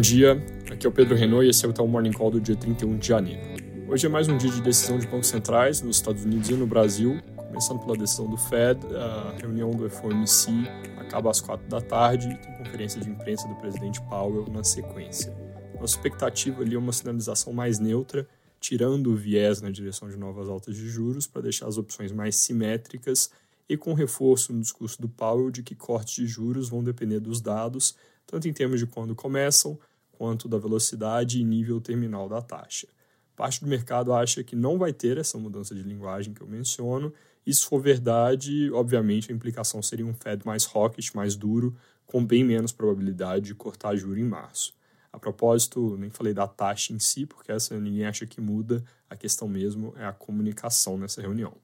Bom 0.00 0.02
dia, 0.02 0.42
aqui 0.70 0.86
é 0.86 0.88
o 0.88 0.92
Pedro 0.92 1.14
Renault 1.14 1.44
e 1.44 1.50
esse 1.50 1.62
é 1.66 1.68
o 1.68 1.74
Tal 1.74 1.86
Morning 1.86 2.12
Call 2.12 2.30
do 2.30 2.40
dia 2.40 2.56
31 2.56 2.96
de 2.96 3.06
janeiro. 3.06 3.42
Hoje 3.86 4.06
é 4.06 4.08
mais 4.08 4.28
um 4.28 4.38
dia 4.38 4.50
de 4.50 4.62
decisão 4.62 4.98
de 4.98 5.06
bancos 5.06 5.26
centrais 5.26 5.82
nos 5.82 5.96
Estados 5.96 6.24
Unidos 6.24 6.48
e 6.48 6.54
no 6.54 6.66
Brasil, 6.66 7.20
começando 7.36 7.80
pela 7.80 7.94
decisão 7.94 8.26
do 8.26 8.38
Fed, 8.38 8.80
a 8.96 9.36
reunião 9.38 9.70
do 9.72 9.90
FOMC 9.90 10.66
acaba 10.96 11.30
às 11.30 11.42
quatro 11.42 11.68
da 11.68 11.82
tarde 11.82 12.30
e 12.30 12.34
tem 12.34 12.50
conferência 12.56 12.98
de 12.98 13.10
imprensa 13.10 13.46
do 13.46 13.54
presidente 13.56 14.00
Powell 14.08 14.46
na 14.50 14.64
sequência. 14.64 15.36
Nossa 15.78 15.96
expectativa 15.96 16.62
ali 16.62 16.76
é 16.76 16.78
uma 16.78 16.94
sinalização 16.94 17.52
mais 17.52 17.78
neutra, 17.78 18.26
tirando 18.58 19.12
o 19.12 19.14
viés 19.14 19.60
na 19.60 19.68
direção 19.68 20.08
de 20.08 20.16
novas 20.16 20.48
altas 20.48 20.76
de 20.76 20.88
juros 20.88 21.26
para 21.26 21.42
deixar 21.42 21.66
as 21.66 21.76
opções 21.76 22.10
mais 22.10 22.36
simétricas 22.36 23.30
e 23.68 23.76
com 23.76 23.92
reforço 23.92 24.50
no 24.50 24.62
discurso 24.62 24.98
do 24.98 25.10
Powell 25.10 25.50
de 25.50 25.62
que 25.62 25.74
cortes 25.74 26.14
de 26.14 26.26
juros 26.26 26.70
vão 26.70 26.82
depender 26.82 27.20
dos 27.20 27.42
dados, 27.42 27.94
tanto 28.26 28.48
em 28.48 28.52
termos 28.52 28.80
de 28.80 28.86
quando 28.86 29.14
começam, 29.14 29.78
quanto 30.20 30.46
da 30.46 30.58
velocidade 30.58 31.40
e 31.40 31.44
nível 31.44 31.80
terminal 31.80 32.28
da 32.28 32.42
taxa. 32.42 32.86
Parte 33.34 33.64
do 33.64 33.66
mercado 33.66 34.12
acha 34.12 34.44
que 34.44 34.54
não 34.54 34.76
vai 34.76 34.92
ter 34.92 35.16
essa 35.16 35.38
mudança 35.38 35.74
de 35.74 35.82
linguagem 35.82 36.34
que 36.34 36.42
eu 36.42 36.46
menciono, 36.46 37.10
e 37.46 37.54
se 37.54 37.64
for 37.64 37.80
verdade, 37.80 38.70
obviamente 38.70 39.32
a 39.32 39.34
implicação 39.34 39.82
seria 39.82 40.04
um 40.04 40.12
Fed 40.12 40.44
mais 40.44 40.68
hawkish, 40.74 41.14
mais 41.14 41.36
duro, 41.36 41.74
com 42.04 42.22
bem 42.22 42.44
menos 42.44 42.70
probabilidade 42.70 43.46
de 43.46 43.54
cortar 43.54 43.96
juro 43.96 44.20
em 44.20 44.24
março. 44.24 44.74
A 45.10 45.18
propósito, 45.18 45.96
nem 45.96 46.10
falei 46.10 46.34
da 46.34 46.46
taxa 46.46 46.92
em 46.92 46.98
si, 46.98 47.24
porque 47.24 47.50
essa 47.50 47.80
ninguém 47.80 48.04
acha 48.04 48.26
que 48.26 48.42
muda, 48.42 48.84
a 49.08 49.16
questão 49.16 49.48
mesmo 49.48 49.94
é 49.96 50.04
a 50.04 50.12
comunicação 50.12 50.98
nessa 50.98 51.22
reunião. 51.22 51.54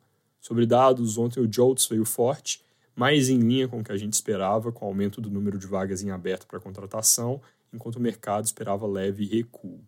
Sobre 0.40 0.64
dados, 0.64 1.18
ontem 1.18 1.40
o 1.40 1.46
JOLTS 1.46 1.88
veio 1.88 2.06
forte, 2.06 2.64
mais 2.96 3.28
em 3.28 3.38
linha 3.38 3.68
com 3.68 3.80
o 3.80 3.84
que 3.84 3.92
a 3.92 3.96
gente 3.96 4.14
esperava, 4.14 4.72
com 4.72 4.84
o 4.84 4.88
aumento 4.88 5.20
do 5.20 5.30
número 5.30 5.58
de 5.58 5.66
vagas 5.66 6.02
em 6.02 6.10
aberto 6.10 6.46
para 6.46 6.58
contratação, 6.58 7.40
enquanto 7.72 7.96
o 7.96 8.00
mercado 8.00 8.46
esperava 8.46 8.86
leve 8.86 9.24
recuo. 9.26 9.80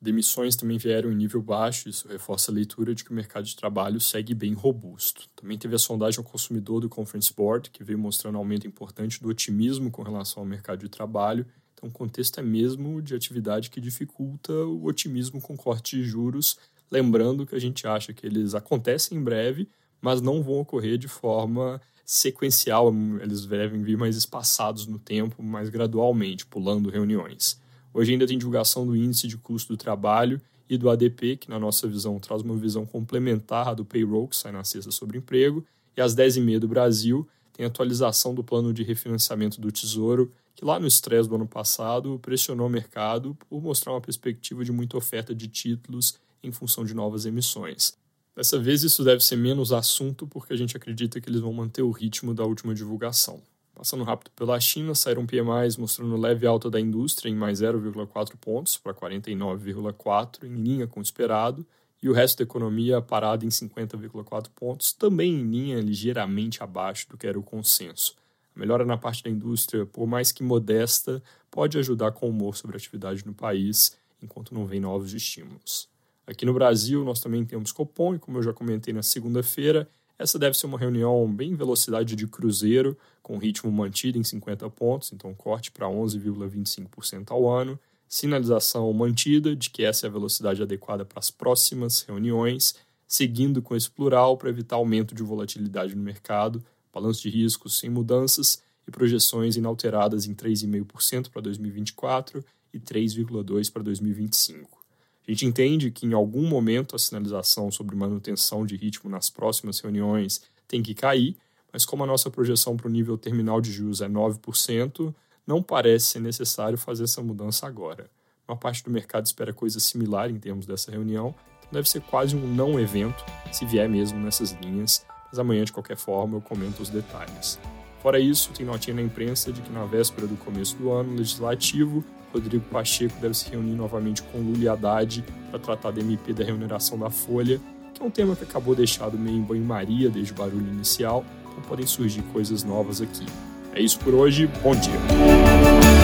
Demissões 0.00 0.54
também 0.54 0.78
vieram 0.78 1.10
em 1.10 1.14
nível 1.14 1.40
baixo, 1.40 1.88
isso 1.88 2.06
reforça 2.08 2.50
a 2.50 2.54
leitura 2.54 2.94
de 2.94 3.04
que 3.04 3.10
o 3.10 3.14
mercado 3.14 3.44
de 3.44 3.56
trabalho 3.56 4.00
segue 4.00 4.34
bem 4.34 4.52
robusto. 4.52 5.28
Também 5.34 5.56
teve 5.56 5.76
a 5.76 5.78
sondagem 5.78 6.18
ao 6.18 6.24
consumidor 6.24 6.80
do 6.80 6.88
Conference 6.88 7.32
Board, 7.32 7.70
que 7.70 7.82
veio 7.82 7.98
mostrando 7.98 8.34
um 8.34 8.38
aumento 8.38 8.66
importante 8.66 9.22
do 9.22 9.28
otimismo 9.28 9.90
com 9.90 10.02
relação 10.02 10.42
ao 10.42 10.48
mercado 10.48 10.80
de 10.80 10.88
trabalho, 10.88 11.46
então, 11.82 11.90
o 11.90 11.92
contexto 11.92 12.38
é 12.38 12.42
mesmo 12.44 13.02
de 13.02 13.12
atividade 13.12 13.68
que 13.68 13.80
dificulta 13.80 14.52
o 14.52 14.84
otimismo 14.84 15.40
com 15.40 15.56
corte 15.56 15.96
de 15.96 16.04
juros, 16.04 16.56
lembrando 16.88 17.44
que 17.44 17.56
a 17.56 17.58
gente 17.58 17.88
acha 17.88 18.12
que 18.12 18.24
eles 18.24 18.54
acontecem 18.54 19.18
em 19.18 19.22
breve, 19.22 19.68
mas 20.02 20.20
não 20.20 20.42
vão 20.42 20.60
ocorrer 20.60 20.98
de 20.98 21.08
forma 21.08 21.80
sequencial, 22.04 22.92
eles 23.22 23.46
devem 23.46 23.82
vir 23.82 23.96
mais 23.96 24.16
espaçados 24.16 24.86
no 24.86 24.98
tempo, 24.98 25.42
mais 25.42 25.70
gradualmente, 25.70 26.44
pulando 26.44 26.90
reuniões. 26.90 27.58
Hoje 27.94 28.12
ainda 28.12 28.26
tem 28.26 28.36
divulgação 28.36 28.86
do 28.86 28.96
índice 28.96 29.28
de 29.28 29.38
custo 29.38 29.72
do 29.72 29.76
trabalho 29.76 30.40
e 30.68 30.76
do 30.76 30.90
ADP, 30.90 31.36
que 31.36 31.48
na 31.48 31.58
nossa 31.58 31.86
visão 31.86 32.18
traz 32.18 32.42
uma 32.42 32.56
visão 32.56 32.84
complementar 32.84 33.74
do 33.74 33.84
payroll, 33.84 34.28
que 34.28 34.36
sai 34.36 34.52
na 34.52 34.64
sexta 34.64 34.90
sobre 34.90 35.18
emprego, 35.18 35.64
e 35.96 36.00
às 36.00 36.14
10h30 36.14 36.58
do 36.58 36.68
Brasil 36.68 37.26
tem 37.52 37.64
atualização 37.64 38.34
do 38.34 38.42
plano 38.42 38.72
de 38.72 38.82
refinanciamento 38.82 39.60
do 39.60 39.70
Tesouro 39.70 40.30
que 40.54 40.64
lá 40.64 40.78
no 40.78 40.86
estresse 40.86 41.28
do 41.28 41.34
ano 41.34 41.46
passado 41.46 42.18
pressionou 42.20 42.66
o 42.66 42.70
mercado 42.70 43.36
por 43.48 43.60
mostrar 43.62 43.92
uma 43.92 44.00
perspectiva 44.00 44.64
de 44.64 44.72
muita 44.72 44.96
oferta 44.96 45.34
de 45.34 45.48
títulos 45.48 46.18
em 46.42 46.52
função 46.52 46.84
de 46.84 46.94
novas 46.94 47.24
emissões. 47.24 47.96
Dessa 48.34 48.58
vez 48.58 48.82
isso 48.82 49.04
deve 49.04 49.22
ser 49.22 49.36
menos 49.36 49.72
assunto 49.72 50.26
porque 50.26 50.54
a 50.54 50.56
gente 50.56 50.76
acredita 50.76 51.20
que 51.20 51.28
eles 51.28 51.40
vão 51.40 51.52
manter 51.52 51.82
o 51.82 51.90
ritmo 51.90 52.32
da 52.32 52.44
última 52.44 52.74
divulgação. 52.74 53.42
Passando 53.74 54.04
rápido 54.04 54.30
pela 54.34 54.58
China, 54.58 54.94
saíram 54.94 55.26
PMIs 55.26 55.76
mostrando 55.76 56.16
leve 56.16 56.46
alta 56.46 56.70
da 56.70 56.80
indústria 56.80 57.28
em 57.28 57.34
mais 57.34 57.60
0,4 57.60 58.36
pontos 58.40 58.78
para 58.78 58.94
49,4, 58.94 60.44
em 60.44 60.54
linha 60.54 60.86
com 60.86 61.00
o 61.00 61.02
esperado, 61.02 61.66
e 62.02 62.08
o 62.08 62.12
resto 62.12 62.38
da 62.38 62.44
economia 62.44 63.02
parado 63.02 63.44
em 63.44 63.48
50,4 63.48 64.48
pontos, 64.56 64.92
também 64.92 65.34
em 65.34 65.42
linha 65.42 65.80
ligeiramente 65.80 66.62
abaixo 66.62 67.08
do 67.10 67.18
que 67.18 67.26
era 67.26 67.38
o 67.38 67.42
consenso. 67.42 68.16
A 68.56 68.58
melhora 68.58 68.84
na 68.84 68.96
parte 68.96 69.22
da 69.22 69.30
indústria, 69.30 69.84
por 69.84 70.06
mais 70.06 70.32
que 70.32 70.42
modesta, 70.42 71.22
pode 71.50 71.78
ajudar 71.78 72.12
com 72.12 72.26
o 72.26 72.30
humor 72.30 72.56
sobre 72.56 72.76
a 72.76 72.78
atividade 72.78 73.26
no 73.26 73.34
país, 73.34 73.96
enquanto 74.22 74.54
não 74.54 74.66
vem 74.66 74.80
novos 74.80 75.12
estímulos. 75.12 75.91
Aqui 76.26 76.46
no 76.46 76.54
Brasil, 76.54 77.04
nós 77.04 77.20
também 77.20 77.44
temos 77.44 77.72
Copom, 77.72 78.14
e 78.14 78.18
como 78.18 78.38
eu 78.38 78.42
já 78.42 78.52
comentei 78.52 78.94
na 78.94 79.02
segunda-feira, 79.02 79.88
essa 80.18 80.38
deve 80.38 80.56
ser 80.56 80.66
uma 80.66 80.78
reunião 80.78 81.30
bem 81.32 81.56
velocidade 81.56 82.14
de 82.14 82.26
cruzeiro, 82.28 82.96
com 83.22 83.38
ritmo 83.38 83.72
mantido 83.72 84.18
em 84.18 84.24
50 84.24 84.70
pontos, 84.70 85.12
então 85.12 85.34
corte 85.34 85.72
para 85.72 85.86
11,25% 85.86 87.32
ao 87.32 87.48
ano, 87.50 87.78
sinalização 88.08 88.92
mantida 88.92 89.56
de 89.56 89.70
que 89.70 89.82
essa 89.82 90.06
é 90.06 90.08
a 90.08 90.12
velocidade 90.12 90.62
adequada 90.62 91.04
para 91.04 91.18
as 91.18 91.30
próximas 91.30 92.02
reuniões, 92.02 92.76
seguindo 93.06 93.60
com 93.60 93.74
esse 93.74 93.90
plural 93.90 94.36
para 94.36 94.50
evitar 94.50 94.76
aumento 94.76 95.14
de 95.14 95.22
volatilidade 95.22 95.96
no 95.96 96.02
mercado, 96.02 96.62
balanço 96.92 97.22
de 97.22 97.30
riscos 97.30 97.78
sem 97.78 97.90
mudanças 97.90 98.62
e 98.86 98.90
projeções 98.90 99.56
inalteradas 99.56 100.26
em 100.26 100.34
3,5% 100.34 101.30
para 101.30 101.42
2024 101.42 102.44
e 102.72 102.78
3,2% 102.78 103.72
para 103.72 103.82
2025. 103.82 104.81
A 105.26 105.30
gente 105.30 105.46
entende 105.46 105.90
que 105.90 106.06
em 106.06 106.12
algum 106.12 106.48
momento 106.48 106.96
a 106.96 106.98
sinalização 106.98 107.70
sobre 107.70 107.94
manutenção 107.94 108.66
de 108.66 108.76
ritmo 108.76 109.08
nas 109.08 109.30
próximas 109.30 109.78
reuniões 109.80 110.42
tem 110.66 110.82
que 110.82 110.94
cair, 110.94 111.36
mas 111.72 111.84
como 111.84 112.02
a 112.02 112.06
nossa 112.06 112.30
projeção 112.30 112.76
para 112.76 112.88
o 112.88 112.90
nível 112.90 113.16
terminal 113.16 113.60
de 113.60 113.70
juros 113.70 114.00
é 114.00 114.08
9%, 114.08 115.14
não 115.46 115.62
parece 115.62 116.06
ser 116.06 116.20
necessário 116.20 116.76
fazer 116.76 117.04
essa 117.04 117.22
mudança 117.22 117.66
agora. 117.66 118.10
Uma 118.46 118.56
parte 118.56 118.82
do 118.84 118.90
mercado 118.90 119.24
espera 119.24 119.52
coisa 119.52 119.78
similar 119.80 120.30
em 120.30 120.38
termos 120.38 120.66
dessa 120.66 120.90
reunião, 120.90 121.34
então 121.60 121.70
deve 121.72 121.88
ser 121.88 122.00
quase 122.02 122.36
um 122.36 122.46
não 122.54 122.78
evento, 122.78 123.24
se 123.52 123.64
vier 123.64 123.88
mesmo 123.88 124.18
nessas 124.18 124.52
linhas, 124.52 125.06
mas 125.30 125.38
amanhã, 125.38 125.64
de 125.64 125.72
qualquer 125.72 125.96
forma, 125.96 126.36
eu 126.36 126.40
comento 126.40 126.82
os 126.82 126.90
detalhes. 126.90 127.58
Fora 128.02 128.18
isso, 128.18 128.50
tem 128.52 128.66
notinha 128.66 128.96
na 128.96 129.02
imprensa 129.02 129.52
de 129.52 129.62
que 129.62 129.70
na 129.70 129.84
véspera 129.84 130.26
do 130.26 130.36
começo 130.36 130.76
do 130.76 130.90
ano 130.90 131.14
legislativo, 131.14 132.04
Rodrigo 132.32 132.64
Pacheco 132.70 133.14
deve 133.20 133.34
se 133.34 133.50
reunir 133.50 133.74
novamente 133.74 134.22
com 134.22 134.38
Lula 134.38 134.64
e 134.64 134.68
Haddad 134.68 135.24
para 135.50 135.58
tratar 135.58 135.90
da 135.90 136.00
MP 136.00 136.32
da 136.32 136.44
remuneração 136.44 136.98
da 136.98 137.10
Folha, 137.10 137.60
que 137.94 138.02
é 138.02 138.04
um 138.04 138.10
tema 138.10 138.34
que 138.34 138.44
acabou 138.44 138.74
deixado 138.74 139.18
meio 139.18 139.36
em 139.36 139.42
banho-maria 139.42 140.08
desde 140.08 140.32
o 140.32 140.36
barulho 140.36 140.68
inicial, 140.68 141.24
então 141.50 141.62
podem 141.68 141.86
surgir 141.86 142.22
coisas 142.32 142.64
novas 142.64 143.00
aqui. 143.00 143.26
É 143.74 143.80
isso 143.80 143.98
por 143.98 144.14
hoje, 144.14 144.48
bom 144.62 144.74
dia! 144.74 146.01